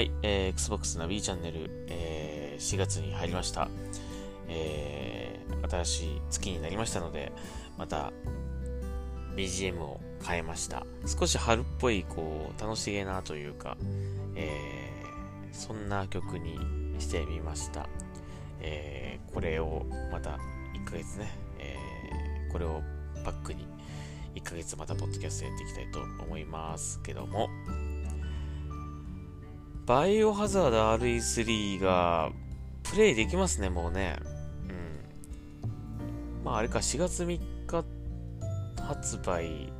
[0.00, 3.68] はい、えー Xbox ナビチャンネル、えー4月に入りました。
[4.48, 7.32] えー新しい月になりましたので、
[7.76, 8.10] また
[9.36, 10.86] BGM を変えました。
[11.06, 13.76] 少し春っぽい、こう、楽しげなというか、
[14.36, 16.58] えーそんな曲に
[16.98, 17.86] してみました。
[18.62, 20.38] えーこれをまた
[20.76, 22.80] 1ヶ月ね、えーこれを
[23.22, 23.66] バックに
[24.34, 27.50] 1ヶ月またポッドキャストやっていきたいと思いますけども、
[29.90, 32.30] バイオハザード RE3 が
[32.84, 34.20] プレイできますね、もうね。
[34.68, 34.72] う
[36.42, 36.44] ん。
[36.44, 37.84] まああれか、4月3日
[38.80, 39.72] 発売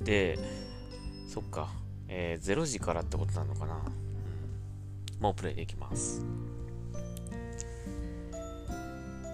[0.00, 0.38] で、
[1.28, 1.68] そっか、
[2.08, 3.78] えー0時からってことなのかな。
[5.20, 6.24] もうプレイできます。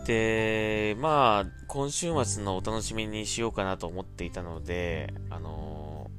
[0.05, 6.11] で、まあ、今週末のお楽しみにしようかなと思っていたので、あの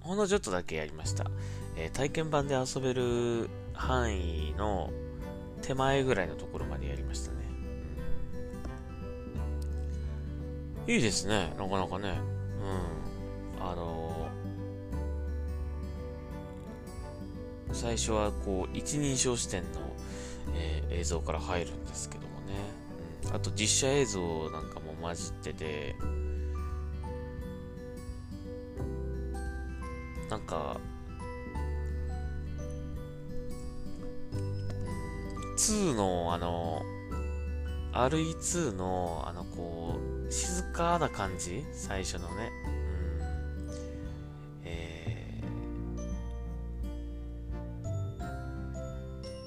[0.00, 1.30] ーほんのちょっとだけやりました。
[1.76, 4.90] えー体験版で遊べる範囲の
[5.62, 7.44] 手前ぐらいのところまでやりましたね。
[10.86, 12.18] いいですね、なかなかね。
[13.58, 13.66] うん。
[13.66, 14.34] あのー
[17.72, 19.80] 最初はこう、一人称視点の、
[20.54, 22.54] えー映像から入るんですけどもね。
[23.26, 25.96] うん、あと実写映像なんかも混じってて、
[30.30, 30.78] なんか、
[35.72, 36.82] 2のあの
[37.92, 39.98] RE2 のあのこ
[40.28, 41.64] う静かな感じ？
[41.72, 42.50] 最初のね。
[42.66, 44.62] うん。
[44.64, 47.86] えー、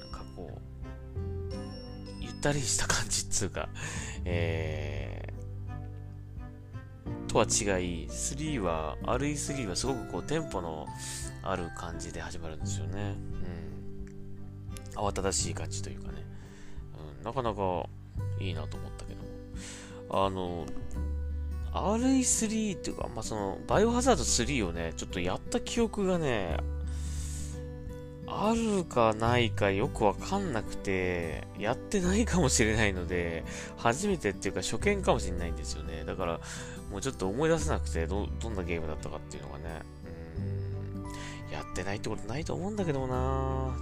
[0.00, 0.58] なんかこう
[2.20, 3.68] ゆったりした感じっつうか。
[4.24, 7.48] えー、とは違
[8.04, 10.86] い3は RE3 はすごくこうテンポの
[11.42, 13.14] ある感じで始まるんですよね。
[13.32, 13.67] うん。
[14.98, 16.24] 慌ただしい感じというかね、
[17.18, 17.86] うん、なかなか
[18.40, 19.20] いいなと思ったけど、
[20.26, 20.66] あの、
[21.72, 26.56] RE3 っていうか、まあ、その、バイオハザード3をね、ちょっとやった記憶がね、
[28.26, 33.44] あるかないかよくわかんなくて、やってないかもしれないので、
[33.76, 36.04] 初めてっていうか初見かもしれないんですよね。
[36.04, 36.40] だから、
[36.90, 39.82] もうちょっと思い出せなくて、ど、どんなゲームだったかっていうのがね、
[41.46, 43.74] うん、やってないってことないと思うんだけどな。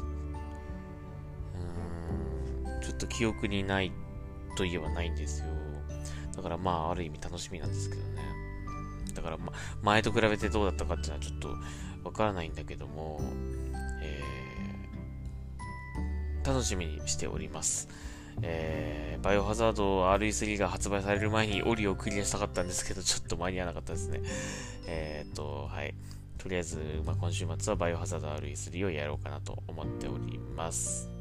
[2.86, 3.90] ちょっと記憶にない
[4.56, 5.46] といえばないんですよ。
[6.36, 8.22] だからまあ、ある意味楽しみなんですけどね。
[9.12, 9.52] だから、ま、
[9.82, 11.48] 前と比べてどうだったかっていうのはちょっと
[12.04, 13.20] わからないんだけども、
[14.00, 17.88] えー、楽しみにしております。
[18.42, 24.20] えー、バイオハザード RE3 が発売される前にオリをクリアしたかったんですけど、ちょっと間に合わなかったですね。
[24.86, 25.94] えーっと、はい。
[26.38, 31.15] とりあえず、まあ、今週末はバイオハザード RE3 をやろうかなと思っております。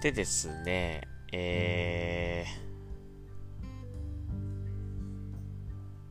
[0.00, 2.46] でですね、え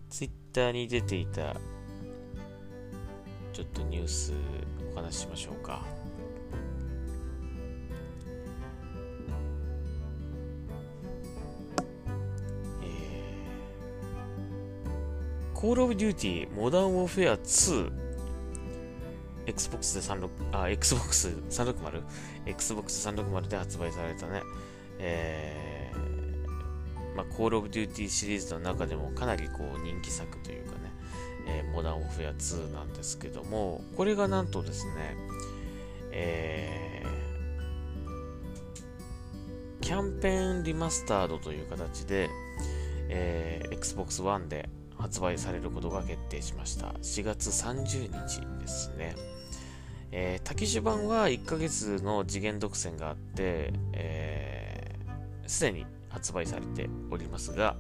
[0.07, 1.55] ー、ツイッターに出ていた、
[3.51, 4.33] ちょっとニュース
[4.93, 5.83] お話ししましょうか。
[15.55, 18.08] コールオブデューティーモダンウォーフェア2
[19.49, 22.03] Xbox で36あ Xbox 360
[22.45, 24.41] Xbox 360で発売されたね
[25.01, 30.91] えー、まあ、コールオブデューティシリーズの中でもかなりこう人気作というかね、
[31.47, 35.15] えー、モダンウォーフェア2なんですけどもこれがなんとですね
[36.11, 42.29] えー、キャンペーンリマスタードという形で、
[43.09, 46.87] えー、Xbox One で発売されることが決定しました。
[47.01, 49.15] 4月30日ですね。
[50.11, 57.75] えー、多機種版は1ヶ月の次元独占があって、えー、すでに発売されておりますが、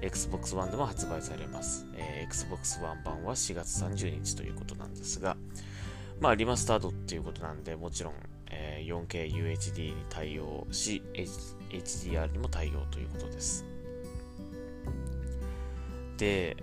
[0.00, 1.86] Xbox One でも発売されます。
[1.96, 5.36] えー、Xbox One 版は4月30日ということなんですが、
[6.20, 8.14] まあ、リマスタードっていうことなんで、もちろん、
[8.50, 11.30] えー、4K UHD に対応し、H、
[11.70, 13.64] HDR にも対応ということです。
[16.16, 16.56] で、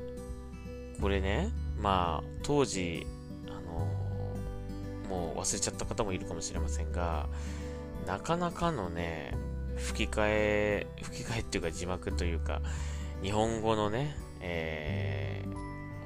[0.99, 1.49] これね、
[1.79, 3.05] まあ、当時、
[5.11, 7.27] もう忘れちゃった方もいるかもしれませんが、
[8.07, 9.37] なかなかのね、
[9.75, 12.61] 吹き替え、吹き替えっていうか字幕というか、
[13.21, 15.31] 日本語のね、えー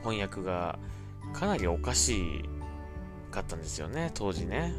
[0.06, 0.78] 翻訳が
[1.34, 2.48] かなりおかし
[3.32, 4.76] かったんですよね、当時ね。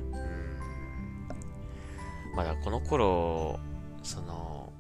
[2.31, 2.37] うん。
[2.37, 3.59] まだこの頃、
[4.05, 4.73] その、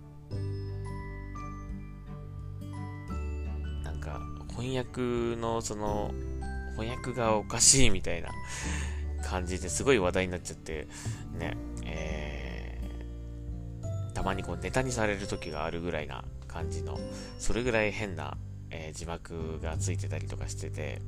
[3.82, 4.20] なんか、
[4.56, 5.00] 翻訳
[5.40, 6.12] の、その、
[6.76, 8.28] 翻訳がおかしいみたいな、
[9.22, 10.88] 感じですごい話題になっちゃって、
[11.38, 16.98] ね、えー、たまにこうネタにされる時があるぐらいな感じの、
[17.38, 18.36] それぐらい変な、
[18.70, 21.02] えー、字幕がついてたりとかしてて、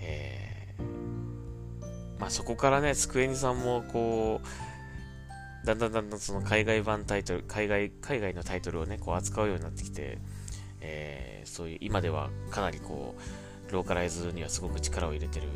[0.00, 10.18] えー、まあそこからね、スクエニさんもこう、だんだんだんだんその海外版タイトル、海外、海外のタイトルをね、こう扱うようになってきて、
[10.80, 13.14] えー、そういう、今ではかなりこ
[13.68, 15.48] う、ローカライズにはすごく力を入れてる、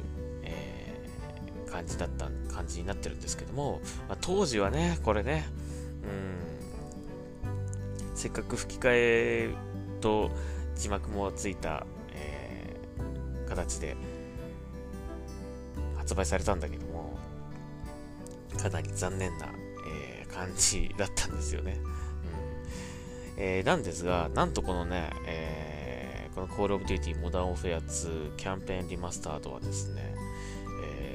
[1.70, 5.46] 感じだった、感じになってるんですけども、まあ、当時はね、これね、
[6.02, 6.06] う
[8.14, 9.54] ん、せっかく吹き替え
[10.00, 10.30] と
[10.76, 13.96] 字幕もついた、えー、形で
[15.96, 17.18] 発売されたんだけども、
[18.60, 19.46] かなり残念な、
[19.86, 21.78] えー、感じだったんですよね。
[21.82, 21.88] うん
[23.40, 30.17] えー、なんですが、なんとこのね、えー、この Call of Duty Modern Warfare 2キャンペーンリマスタードはですね、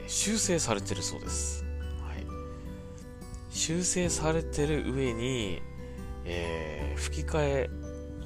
[0.04, 1.66] えー、修正されてるそうです。
[2.02, 2.26] はい、
[3.50, 5.62] 修正されてる上に、
[6.26, 7.70] えー、吹き替え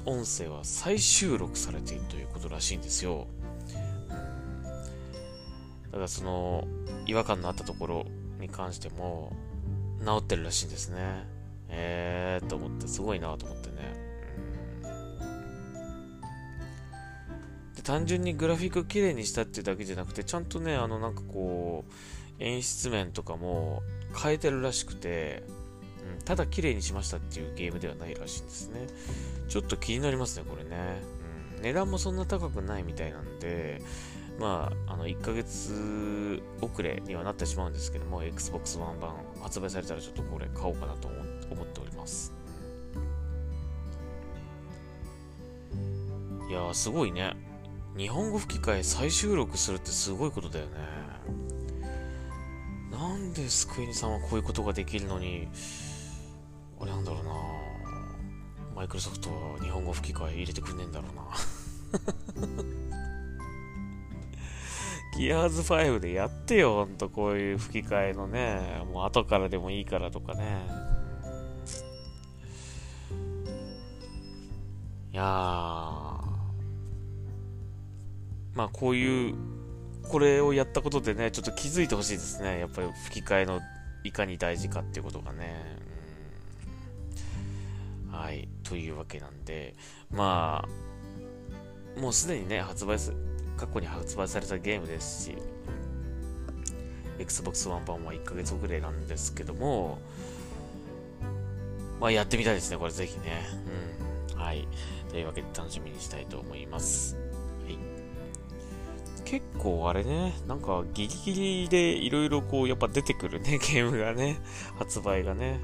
[0.06, 3.26] 音声は再収録されているということらしいんですよ。
[5.90, 6.66] だからその
[7.06, 8.06] 違和感のあったところ
[8.40, 9.32] に関しても
[10.04, 11.26] 治ってるらしいんですね。
[11.70, 13.97] えーと思って、すごいなと思ってね。
[17.88, 21.92] 単純にグラフィック綺麗にしたっていうだけじゃなくて、ちゃんとね、あのなんかこう、
[22.38, 23.82] 演出面とかも
[24.14, 25.42] 変えてるらしくて、
[26.18, 28.86] うん、ただ綺麗にしましたっていうゲームではないらしいんですね。
[29.48, 31.00] ちょっと気になりますね、これね。
[31.56, 33.80] うん、値段もそんな高くないみたいなんで、
[34.38, 41.08] まあ、あの、1ヶ月遅れにはなってしまうんですけども、Xbox One 版発売されたらちょっとこれ買おうかなと
[41.50, 42.34] 思っております。
[46.50, 47.48] いやー、すごいね。
[47.98, 50.72] 日本語吹き替え再収録するってすごいことだよね。
[52.92, 55.48] なんでスクエニさんはこういうことができるのに、
[56.80, 57.32] あれなんだろうな
[58.76, 61.24] マイクロソフトは日本語吹き替え入れてくんねえんだろうな
[65.18, 70.88] ギアーズ5でやってよ、ほんとこういう吹き替えのね、もう後からでもいいからとかね。
[75.12, 76.07] いやー、
[78.58, 79.34] まあこういう、
[80.02, 82.58] これをやったことでね、ちょっと気づいてほしいですね。
[82.58, 83.60] やっぱり吹き替えの
[84.02, 85.78] いかに大事かっていうことがね。
[88.10, 88.48] はい。
[88.64, 89.76] というわけなんで、
[90.10, 90.66] ま
[91.96, 93.12] あ、もうすでにね、発売す、
[93.56, 95.36] 過去に発売されたゲームですし、
[97.20, 99.98] Xbox One 版は1ヶ月遅れなんですけども、
[102.00, 103.46] まあやってみたいですね、これぜひね。
[104.34, 104.40] うん。
[104.40, 104.66] はい。
[105.10, 107.16] というわけで楽しみにしたいと思います。
[107.64, 107.97] はい。
[109.28, 114.40] 結構あれね、なんかギリギリでいろいろこうやっぱ出てくるね、 ゲームがね、
[114.78, 115.60] 発売がね。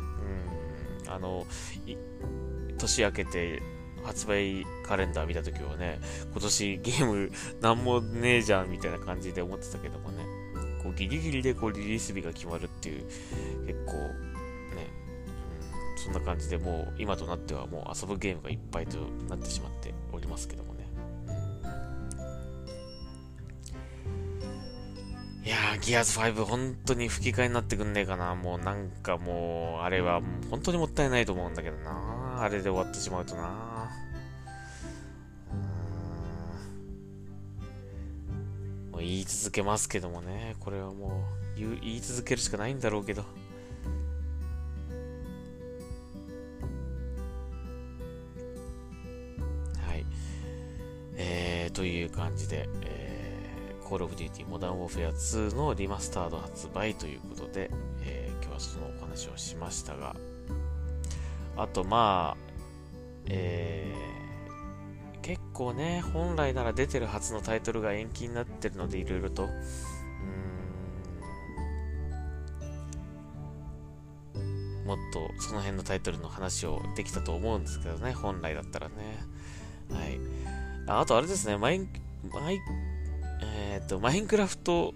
[1.07, 1.11] うん。
[1.11, 1.47] あの、
[2.77, 3.63] 年明けて
[4.05, 5.99] 発売カレンダー見たときはね、
[6.33, 7.33] 今年ゲーム
[7.63, 10.27] なんもねえじゃんみたいな感じで思ってたけどもね、
[10.83, 13.05] こうギリギリでこうリリース日が決まるっていう、
[13.67, 14.91] 結構ね、
[15.97, 18.99] うん、そんな感じでもう今となってはもう遊ぶゲームがいっぱいと
[19.31, 20.74] なってしまっておりますけどもね。
[25.85, 28.35] ギアーズ5本当に吹き替えになってくんねえかな。
[28.35, 32.41] もうなんかもう、あれは本当にもったいないと思うんだけどな。
[32.41, 33.91] あれで終わってしまうとな。
[38.93, 41.23] もう言い続けますけどもね、これはも
[41.55, 43.21] う言言い続けるしかないんだろうけど。
[43.23, 43.27] は
[49.95, 50.07] い。
[51.17, 53.04] えー、という感じで、えー、
[53.85, 57.71] Call of Duty Modern Warfare 2のリマスタード発売ということで、
[58.03, 60.17] えー、今日はそのお話をしましたが、
[61.57, 62.45] あとまあ、
[63.27, 69.49] えー、結構ね、本来なら出てるはずのタイトルが延期になってるので、いろいろと、
[74.35, 78.95] うん、もっとその辺のタイトルの話をできたと思うんですけどね、本来だったらね。
[79.91, 80.19] はい。
[80.87, 81.89] ああとあれですね、マイン、
[82.33, 82.59] マイ、
[83.75, 84.95] えっ、ー、と、マインクラフト、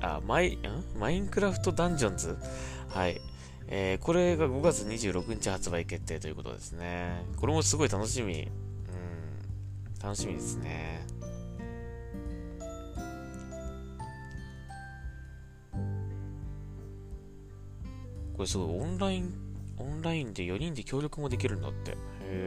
[0.00, 0.60] あ、マイ、ん？
[0.98, 2.36] マインクラフトダンジョンズ
[2.88, 3.20] はい。
[3.68, 7.24] えー、これが5月26日発売決定ということですね。
[7.36, 11.06] これもすごい楽しみうん楽しみですね。
[18.32, 19.32] これすごいオンライン、
[19.76, 21.92] オンラインで4人で協力もできるんだって。
[21.92, 21.96] へ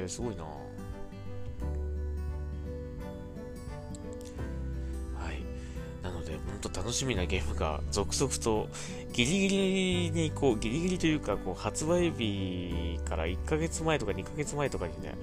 [0.03, 0.43] え、すごいな
[6.47, 8.69] 本と楽しみなゲームが続々と
[9.13, 15.15] ギリギリにこう、ギリギリというかこう発売日から1ヶ月前とか2ヶ月前とかにね、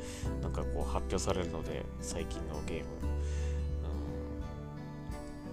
[0.42, 2.84] なんかこう発表されるので、最近のゲーム。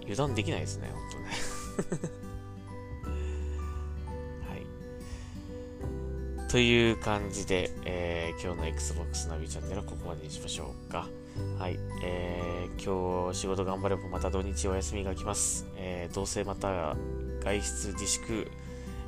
[0.00, 1.24] ん、油断できないですね、ほんとね。
[4.48, 4.56] は
[6.46, 6.50] い。
[6.50, 11.08] という感じで、えー、今日の Xbox ナビチャンネルはここまでにしましょうか。
[11.58, 11.78] はい。
[12.02, 15.66] えー、今日仕事頑張ればまた土日お休みが来ます。
[15.76, 16.96] えー、どうせまた
[17.40, 18.50] 外出自粛、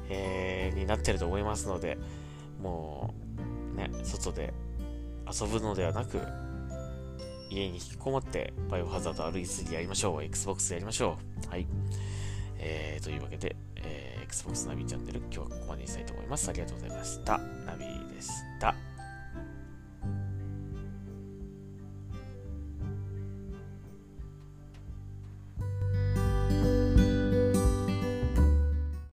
[0.09, 1.99] えー、になってると思いますので、
[2.63, 3.15] も
[3.75, 4.55] う、ね、外で
[5.31, 6.21] 遊ぶのではなく、
[7.51, 10.23] 家に引きこもってバイオハザード RE3 やりましょう。
[10.23, 11.51] Xbox やりましょう。
[11.51, 11.67] はい。
[12.59, 16.49] えー、というわけで、えー、Xbox ナビチャンネル今日はここまでにしたいと思います。
[16.49, 17.39] ありがとうございました。
[17.39, 18.31] ナビでし
[18.61, 18.98] た。